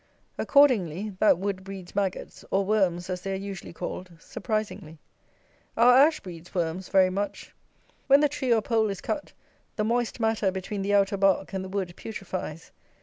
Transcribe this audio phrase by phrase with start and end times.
[0.39, 4.97] Accordingly, that wood breeds maggots, or worms as they are usually called, surprisingly.
[5.77, 7.53] Our ash breeds worms very much.
[8.07, 9.33] When the tree or pole is cut,
[9.75, 12.71] the moist matter between the outer bark and the wood putrifies.